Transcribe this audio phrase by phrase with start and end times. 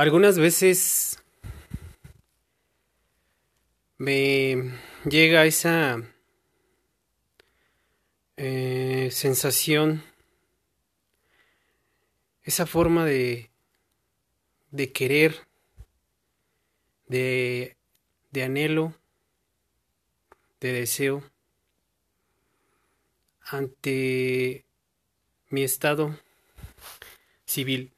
[0.00, 1.22] Algunas veces
[3.98, 4.72] me
[5.04, 6.02] llega esa
[8.38, 10.02] eh, sensación,
[12.42, 13.50] esa forma de,
[14.70, 15.46] de querer,
[17.06, 17.76] de,
[18.30, 18.94] de anhelo,
[20.60, 21.30] de deseo
[23.42, 24.64] ante
[25.50, 26.18] mi estado
[27.44, 27.92] civil.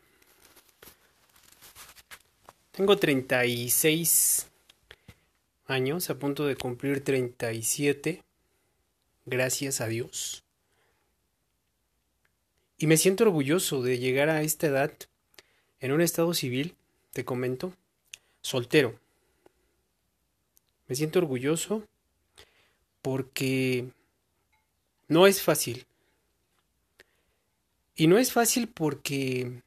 [2.73, 4.51] Tengo 36
[5.67, 8.23] años, a punto de cumplir 37,
[9.27, 10.43] gracias a Dios.
[12.79, 14.91] Y me siento orgulloso de llegar a esta edad
[15.81, 16.75] en un estado civil,
[17.13, 17.75] te comento,
[18.41, 18.99] soltero.
[20.89, 21.87] Me siento orgulloso
[23.03, 23.87] porque
[25.09, 25.85] no es fácil.
[27.95, 29.61] Y no es fácil porque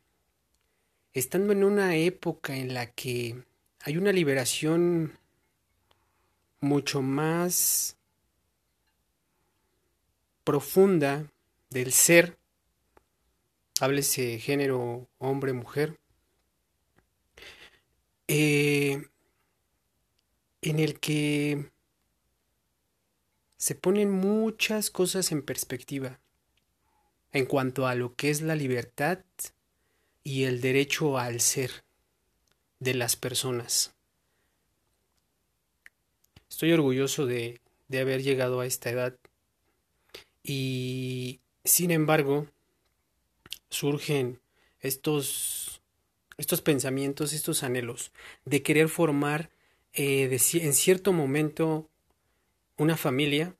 [1.15, 3.41] estando en una época en la que
[3.79, 5.17] hay una liberación
[6.59, 7.95] mucho más
[10.43, 11.31] profunda
[11.69, 12.37] del ser,
[13.79, 15.97] háblese género hombre-mujer,
[18.27, 19.07] eh,
[20.61, 21.71] en el que
[23.55, 26.19] se ponen muchas cosas en perspectiva
[27.31, 29.19] en cuanto a lo que es la libertad
[30.25, 31.85] y el derecho al ser
[32.79, 33.93] de las personas.
[36.49, 39.15] Estoy orgulloso de, de haber llegado a esta edad
[40.43, 42.47] y sin embargo
[43.69, 44.39] surgen
[44.79, 45.81] estos,
[46.37, 48.11] estos pensamientos, estos anhelos
[48.45, 49.51] de querer formar
[49.93, 51.87] eh, en cierto momento
[52.77, 53.55] una familia,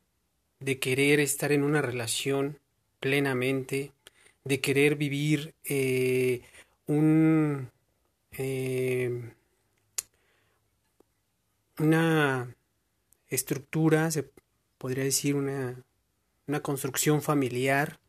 [0.60, 2.60] de querer estar en una relación
[3.00, 3.92] plenamente,
[4.44, 6.42] de querer vivir eh,
[6.88, 7.72] un,
[8.32, 9.34] eh,
[11.80, 12.56] una
[13.28, 14.30] estructura, se
[14.78, 15.84] podría decir una,
[16.48, 18.00] una construcción familiar,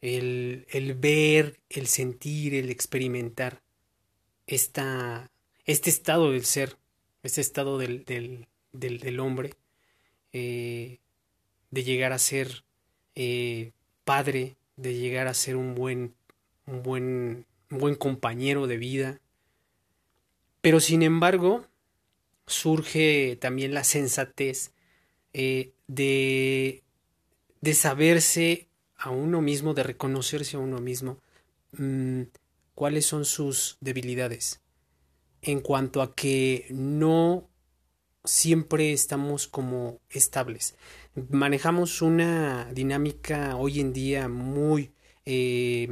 [0.00, 3.62] el, el, ver, el sentir, el experimentar
[4.46, 5.30] esta,
[5.64, 6.76] este estado del ser,
[7.22, 9.54] este estado del, del, del, del hombre,
[10.32, 10.98] eh,
[11.70, 12.64] de llegar a ser
[13.14, 13.72] eh,
[14.04, 16.14] padre, de llegar a ser un buen,
[16.66, 19.20] un buen un buen compañero de vida.
[20.60, 21.66] Pero sin embargo,
[22.46, 24.72] surge también la sensatez
[25.32, 26.82] eh, de,
[27.60, 31.18] de saberse a uno mismo, de reconocerse a uno mismo,
[31.72, 32.22] mmm,
[32.74, 34.60] cuáles son sus debilidades.
[35.40, 37.48] En cuanto a que no
[38.24, 40.76] siempre estamos como estables.
[41.30, 44.92] Manejamos una dinámica hoy en día muy
[45.24, 45.88] eh,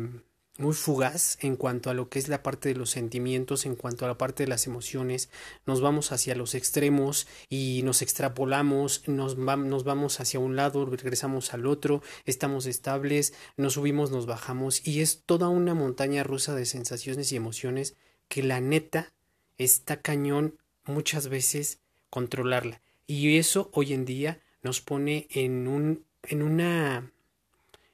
[0.60, 4.04] muy fugaz en cuanto a lo que es la parte de los sentimientos, en cuanto
[4.04, 5.30] a la parte de las emociones,
[5.66, 11.54] nos vamos hacia los extremos y nos extrapolamos, nos, nos vamos hacia un lado, regresamos
[11.54, 14.86] al otro, estamos estables, nos subimos, nos bajamos.
[14.86, 17.96] Y es toda una montaña rusa de sensaciones y emociones
[18.28, 19.12] que la neta
[19.58, 22.82] está cañón muchas veces controlarla.
[23.06, 27.10] Y eso hoy en día nos pone en un en una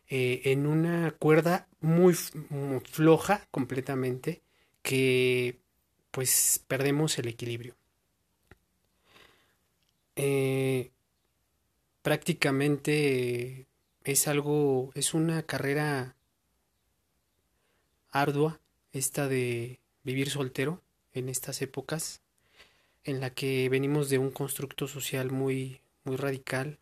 [0.09, 4.43] eh, en una cuerda muy floja completamente
[4.83, 5.59] que
[6.11, 7.77] pues perdemos el equilibrio.
[10.15, 10.91] Eh,
[12.03, 13.67] prácticamente
[14.05, 16.17] es algo, es una carrera
[18.11, 18.61] ardua
[18.93, 22.23] esta de vivir soltero en estas épocas
[23.05, 26.79] en la que venimos de un constructo social muy muy radical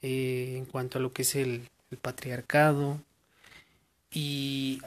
[0.00, 3.00] eh, en cuanto a lo que es el el patriarcado
[4.10, 4.82] y,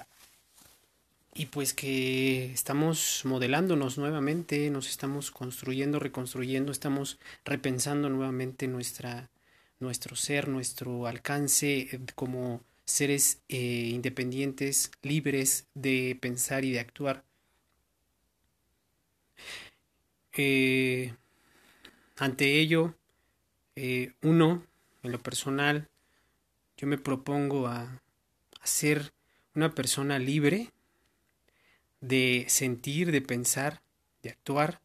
[1.33, 9.29] y pues que estamos modelándonos nuevamente, nos estamos construyendo, reconstruyendo, estamos repensando nuevamente nuestra,
[9.79, 17.23] nuestro ser, nuestro alcance eh, como seres eh, independientes, libres de pensar y de actuar.
[20.33, 21.13] Eh,
[22.17, 22.93] ante ello,
[24.21, 24.63] uno,
[25.03, 25.87] en lo personal,
[26.77, 28.01] yo me propongo a,
[28.63, 29.13] ser
[29.55, 30.73] una persona libre
[32.01, 33.81] de sentir, de pensar,
[34.21, 34.81] de actuar,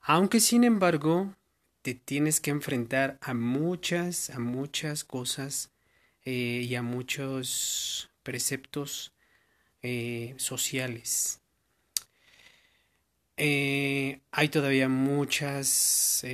[0.00, 1.36] aunque sin embargo
[1.82, 5.70] te tienes que enfrentar a muchas, a muchas cosas
[6.24, 9.12] eh, y a muchos preceptos
[9.82, 11.40] eh, sociales.
[13.36, 16.24] Eh, hay todavía muchas,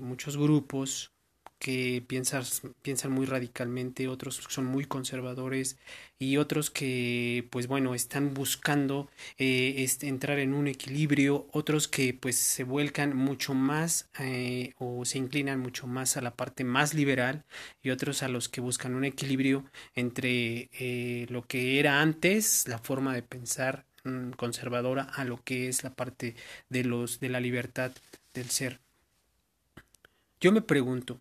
[0.00, 1.13] muchos grupos
[1.58, 5.78] que piensan muy radicalmente, otros son muy conservadores
[6.18, 9.08] y otros que pues bueno están buscando
[9.38, 15.18] eh, entrar en un equilibrio, otros que pues se vuelcan mucho más eh, o se
[15.18, 17.44] inclinan mucho más a la parte más liberal
[17.82, 19.64] y otros a los que buscan un equilibrio
[19.94, 25.68] entre eh, lo que era antes, la forma de pensar mm, conservadora a lo que
[25.68, 26.36] es la parte
[26.68, 27.92] de los de la libertad
[28.34, 28.80] del ser.
[30.40, 31.20] Yo me pregunto,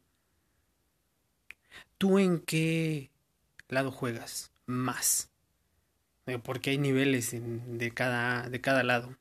[2.03, 3.11] ¿tú en qué
[3.69, 5.29] lado juegas más?
[6.25, 9.15] Eh, porque hay niveles de, cada, de cada lado.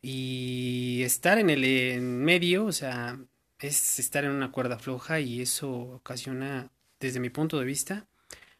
[0.00, 3.18] Y estar en el en medio, o sea,
[3.58, 6.70] es estar en una cuerda floja y eso ocasiona,
[7.00, 8.06] desde mi punto de vista,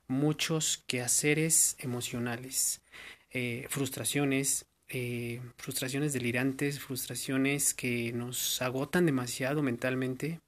[0.07, 2.83] muchos quehaceres emocionales,
[3.31, 10.43] eh, frustraciones, eh, frustraciones delirantes, frustraciones que nos agotan demasiado mentalmente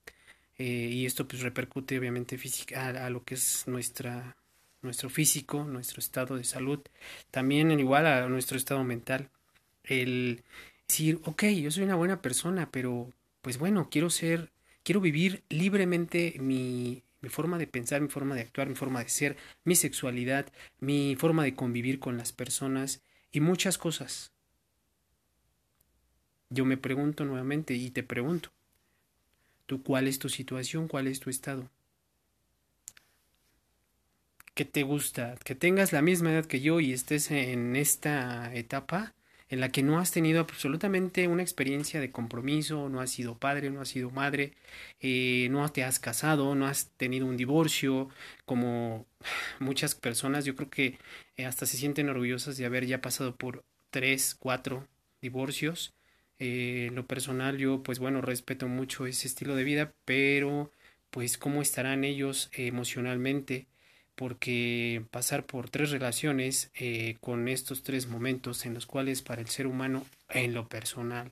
[0.59, 4.37] eh, y esto pues repercute obviamente física, a, lo que es nuestra,
[4.83, 6.81] nuestro físico, nuestro estado de salud,
[7.31, 9.31] también igual a nuestro estado mental.
[9.85, 10.45] El
[10.89, 14.53] decir, ok, yo soy una buena persona, pero pues bueno, quiero ser,
[14.83, 19.09] quiero vivir libremente mi, mi forma de pensar, mi forma de actuar, mi forma de
[19.09, 24.33] ser, mi sexualidad, mi forma de convivir con las personas y muchas cosas.
[26.51, 28.51] Yo me pregunto nuevamente y te pregunto,
[29.69, 30.89] ¿Tú cuál es tu situación?
[30.89, 31.69] ¿Cuál es tu estado?
[34.55, 35.35] ¿Qué te gusta?
[35.45, 39.13] Que tengas la misma edad que yo y estés en esta etapa
[39.51, 43.69] en la que no has tenido absolutamente una experiencia de compromiso, no has sido padre,
[43.69, 44.55] no has sido madre,
[45.01, 48.09] eh, no te has casado, no has tenido un divorcio,
[48.47, 49.05] como
[49.59, 50.99] muchas personas, yo creo que
[51.37, 54.89] eh, hasta se sienten orgullosas de haber ya pasado por tres, cuatro
[55.21, 55.93] divorcios
[56.39, 60.71] eh, lo personal yo pues bueno respeto mucho ese estilo de vida, pero
[61.11, 63.67] pues cómo estarán ellos emocionalmente
[64.19, 69.49] porque pasar por tres relaciones eh, con estos tres momentos en los cuales para el
[69.49, 71.31] ser humano en lo personal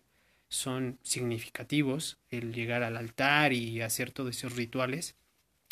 [0.49, 5.17] son significativos el llegar al altar y hacer todos esos rituales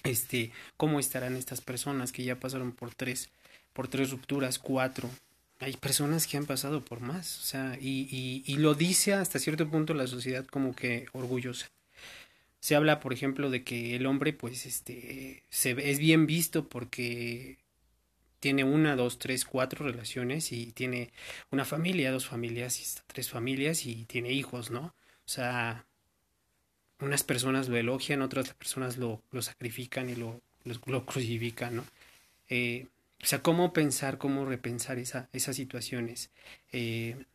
[0.02, 3.30] este cómo estarán estas personas que ya pasaron por tres
[3.72, 5.08] por tres rupturas cuatro
[5.60, 9.68] hay personas que han pasado por más, o sea, y, y, lo dice hasta cierto
[9.68, 11.70] punto la sociedad como que orgullosa.
[12.60, 17.58] Se habla, por ejemplo, de que el hombre, pues, este, se, es bien visto porque
[18.40, 21.10] tiene una, dos, tres, cuatro relaciones y tiene
[21.50, 24.94] una familia, dos familias y tres familias y tiene hijos, ¿no?
[25.26, 25.86] O sea,
[27.00, 31.84] unas personas lo elogian, otras personas lo, lo sacrifican y lo, lo, crucifican, ¿no?
[32.48, 32.86] Eh,
[33.22, 36.30] o sea, cómo pensar, cómo repensar esa, esas situaciones,
[36.72, 37.26] eh,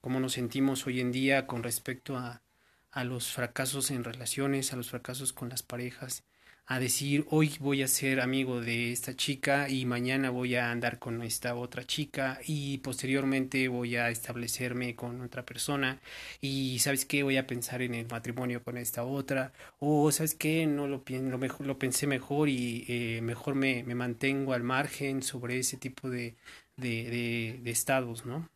[0.00, 2.42] cómo nos sentimos hoy en día con respecto a,
[2.90, 6.24] a los fracasos en relaciones, a los fracasos con las parejas,
[6.66, 10.98] a decir hoy voy a ser amigo de esta chica y mañana voy a andar
[10.98, 16.00] con esta otra chica y posteriormente voy a establecerme con otra persona
[16.40, 20.66] y sabes qué voy a pensar en el matrimonio con esta otra o sabes qué
[20.66, 25.22] no lo, lo, mejor, lo pensé mejor y eh, mejor me, me, mantengo al margen
[25.22, 26.34] sobre ese tipo de,
[26.76, 28.48] de, de, de estados, ¿no?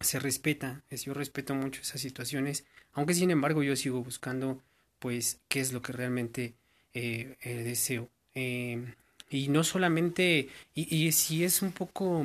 [0.00, 4.62] Se respeta, yo respeto mucho esas situaciones, aunque sin embargo yo sigo buscando
[4.98, 6.54] pues qué es lo que realmente
[6.94, 8.08] eh, el deseo.
[8.34, 8.94] Em,
[9.30, 12.24] y no solamente, y, si es un poco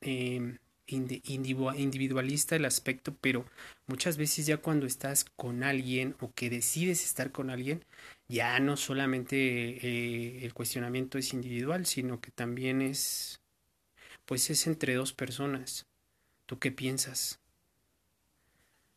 [0.00, 3.44] eh, individualista el aspecto, pero
[3.86, 7.84] muchas veces ya cuando estás con alguien o que decides estar con alguien,
[8.28, 13.40] ya no solamente eh, el cuestionamiento es individual, sino que también es,
[14.26, 15.86] pues es entre dos personas.
[16.46, 17.38] ¿Tú qué piensas?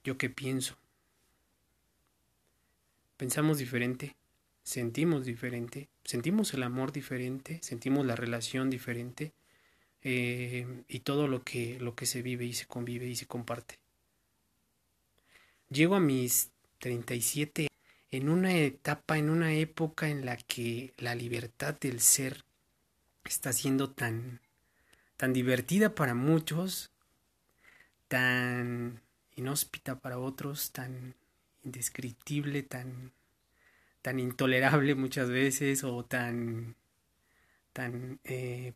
[0.04, 0.78] ¿Yo qué pienso?
[3.18, 4.16] ¿Pensamos diferente?
[4.66, 9.32] Sentimos diferente, sentimos el amor diferente, sentimos la relación diferente
[10.02, 13.78] eh, y todo lo que, lo que se vive y se convive y se comparte.
[15.70, 17.68] Llego a mis 37
[18.12, 22.44] en una etapa, en una época en la que la libertad del ser
[23.24, 24.42] está siendo tan,
[25.16, 26.90] tan divertida para muchos,
[28.08, 29.02] tan
[29.36, 31.14] inhóspita para otros, tan
[31.64, 33.12] indescriptible, tan
[34.06, 36.76] tan intolerable muchas veces o tan
[37.74, 38.74] tan eh,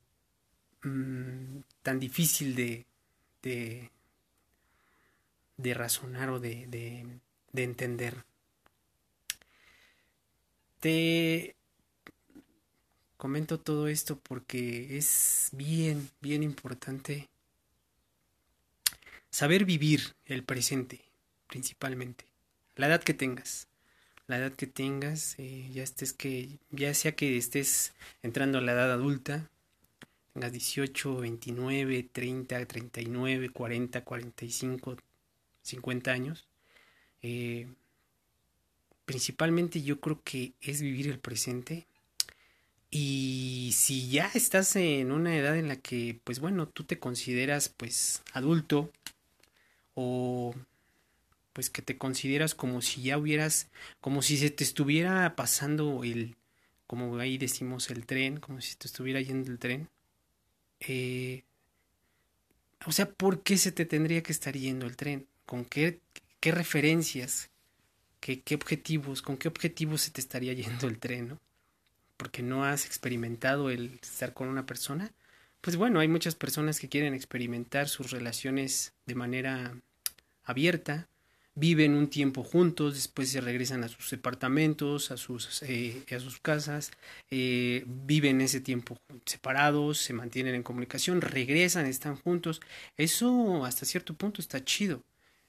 [0.82, 2.88] mm, tan difícil de,
[3.44, 3.92] de,
[5.58, 7.06] de razonar o de, de,
[7.52, 8.26] de entender.
[10.80, 11.56] Te
[13.16, 17.30] comento todo esto porque es bien bien importante
[19.30, 21.02] saber vivir el presente
[21.46, 22.26] principalmente.
[22.76, 23.69] La edad que tengas
[24.30, 28.74] la edad que tengas, eh, ya estés que, ya sea que estés entrando a la
[28.74, 29.50] edad adulta,
[30.34, 34.98] tengas 18, 29, 30, 39, 40, 45,
[35.64, 36.48] 50 años,
[37.24, 37.68] eh,
[39.06, 41.88] principalmente yo creo que es vivir el presente.
[42.92, 47.70] Y si ya estás en una edad en la que, pues bueno, tú te consideras
[47.70, 48.92] pues adulto
[49.96, 50.54] o
[51.54, 53.70] pues que te consideras como si ya hubieras,
[54.02, 56.36] como si se te estuviera pasando el,
[56.88, 59.90] como ahí decimos, el tren, como si te estuviera yendo el tren.
[60.80, 61.44] Eh,
[62.86, 65.28] o sea, ¿por qué se te tendría que estar yendo el tren?
[65.46, 66.00] ¿Con qué,
[66.40, 67.50] qué referencias?
[68.20, 69.22] ¿Qué, ¿Qué objetivos?
[69.22, 71.30] ¿Con qué objetivos se te estaría yendo el tren?
[71.30, 71.38] ¿no?
[72.18, 75.12] Porque no has experimentado el estar con una persona.
[75.62, 79.76] Pues bueno, hay muchas personas que quieren experimentar sus relaciones de manera
[80.44, 81.08] abierta,
[81.60, 86.40] viven un tiempo juntos, después se regresan a sus departamentos, a sus, eh, a sus
[86.40, 86.92] casas,
[87.30, 92.62] eh, viven ese tiempo separados, se mantienen en comunicación, regresan, están juntos.
[92.98, 95.04] Eso hasta cierto punto está chido,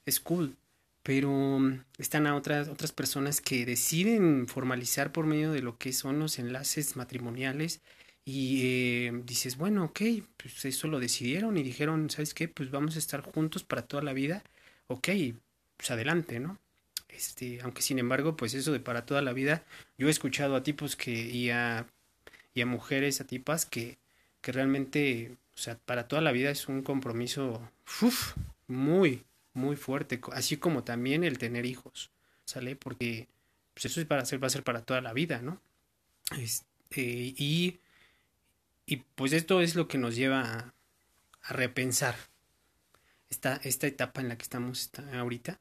[0.07, 0.57] es cool,
[1.03, 5.93] pero mm, están a otras, otras personas que deciden formalizar por medio de lo que
[5.93, 7.81] son los enlaces matrimoniales
[8.25, 10.01] y eh, dices, bueno, ok,
[10.37, 12.49] pues eso lo decidieron y dijeron, ¿sabes qué?
[12.49, 14.45] Pues vamos a estar juntos para toda la vida.
[14.89, 15.09] Ok,
[15.81, 16.59] pues adelante, ¿no?
[17.09, 19.65] Este, aunque sin embargo, pues eso de para toda la vida,
[19.97, 21.87] yo he escuchado a tipos que, y a,
[22.53, 23.97] y a mujeres, a tipas que,
[24.43, 27.67] que realmente, o sea, para toda la vida es un compromiso
[28.67, 32.11] muy, muy fuerte, así como también el tener hijos,
[32.45, 32.77] ¿sale?
[32.77, 33.27] Porque
[33.73, 35.63] pues eso es para hacer, va a ser para toda la vida, ¿no?
[36.39, 37.81] Este, y,
[38.85, 40.75] y pues esto es lo que nos lleva a,
[41.41, 42.17] a repensar
[43.31, 45.59] esta, esta etapa en la que estamos ahorita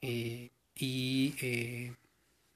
[0.00, 1.94] eh, y eh,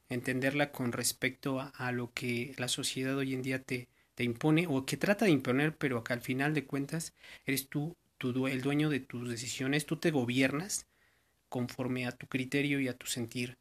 [0.09, 4.87] entenderla con respecto a, lo que la sociedad hoy en día te, te impone o
[4.87, 8.91] que trata de imponer, pero que al final de cuentas eres tú, tú el dueño
[8.91, 10.87] de tus decisiones, tú te gobiernas
[11.49, 13.59] conforme a tu criterio y a tu sentir.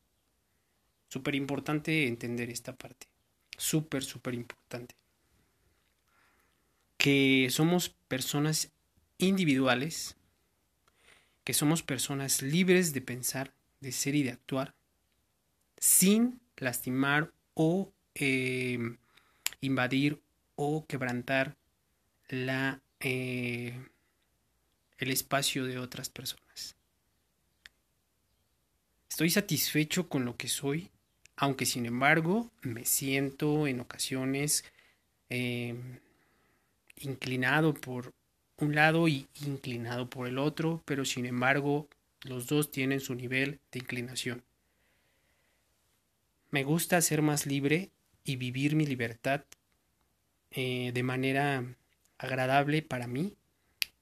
[1.10, 3.08] Súper importante entender esta parte.
[3.58, 4.96] Súper, súper importante.
[6.98, 8.72] Que somos personas
[9.18, 10.16] individuales,
[11.44, 14.74] que somos personas libres de pensar, de ser y de actuar
[15.78, 18.98] sin lastimar o em,
[19.62, 20.22] invadir
[20.56, 21.58] o quebrantar
[22.30, 23.74] la, eh,
[25.00, 26.76] el espacio de otras personas.
[29.10, 30.90] Estoy satisfecho con lo que soy,
[31.36, 34.64] aunque sin embargo me siento en ocasiones
[35.30, 36.00] em,
[36.98, 38.14] inclinado por
[38.58, 41.90] un lado y inclinado por el otro, pero sin embargo
[42.24, 44.44] los dos tienen su nivel de inclinación.
[46.50, 47.92] Me gusta ser más libre
[48.24, 49.46] y vivir mi libertad
[50.52, 51.64] eh, de manera
[52.18, 53.36] agradable para mí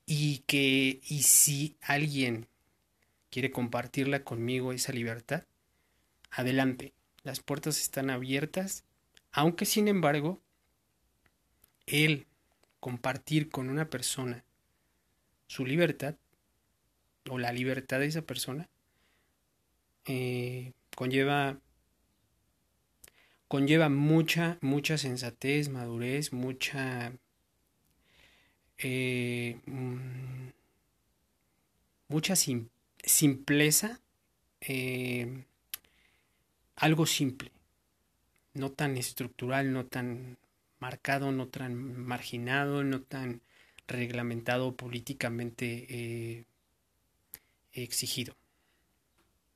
[0.06, 2.48] y que y si alguien
[3.30, 5.44] quiere compartirla conmigo esa libertad,
[6.32, 8.84] adelante, las puertas están abiertas,
[9.32, 10.42] aunque sin embargo
[11.86, 12.26] el
[12.80, 14.44] compartir con una persona
[15.48, 16.16] su libertad
[17.28, 18.70] o la libertad de esa persona
[20.06, 21.60] eh, conlleva
[23.48, 27.14] conlleva mucha mucha sensatez madurez mucha
[28.78, 30.50] eh, mm,
[32.08, 34.00] mucha simpleza
[34.62, 35.44] eh,
[36.76, 37.52] algo simple
[38.54, 40.38] no tan estructural no tan
[40.80, 43.42] marcado no tan marginado no tan
[43.88, 46.46] reglamentado políticamente
[47.74, 48.36] exigido.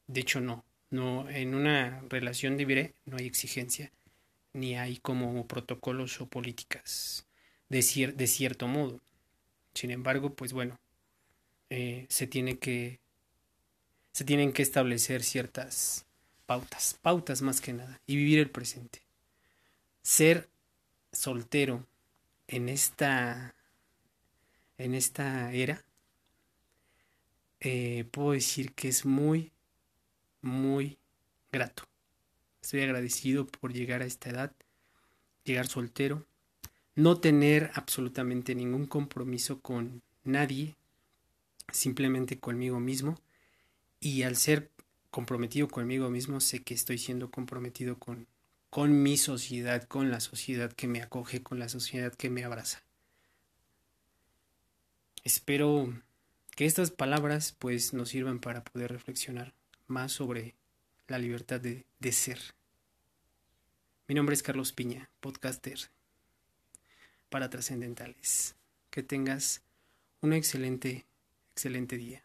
[0.07, 0.63] De hecho, no.
[0.89, 3.91] No, en una relación de viré no hay exigencia,
[4.53, 7.25] ni hay como protocolos o políticas
[7.69, 9.01] de, de cierto modo.
[9.73, 10.79] Sin embargo, pues bueno,
[11.71, 12.99] eh, se tiene que
[14.11, 16.05] se tienen que establecer ciertas
[16.45, 19.01] pautas, pautas más que nada, y vivir el presente.
[20.03, 20.49] Ser
[21.11, 21.87] soltero
[22.47, 23.55] en esta
[24.77, 25.83] en esta era
[27.65, 29.53] eh, puedo decir que es muy,
[30.41, 30.97] muy
[31.49, 31.83] grato.
[32.61, 34.51] Estoy agradecido por llegar a esta edad,
[35.45, 36.25] llegar soltero,
[36.95, 40.75] no tener absolutamente ningún compromiso con nadie,
[41.71, 43.17] simplemente conmigo mismo.
[44.01, 44.69] Y al ser
[45.09, 48.27] comprometido conmigo mismo, sé que estoy siendo comprometido con,
[48.69, 52.83] con mi sociedad, con la sociedad que me acoge, con la sociedad que me abraza.
[55.23, 55.93] Espero
[56.55, 59.53] que estas palabras pues nos sirvan para poder reflexionar
[59.87, 60.55] más sobre
[61.07, 62.39] la libertad de, de ser.
[64.07, 65.79] Mi nombre es Carlos Piña, podcaster
[67.29, 68.55] para trascendentales.
[68.91, 69.63] Que tengas
[70.21, 71.05] un excelente,
[71.53, 72.21] excelente día.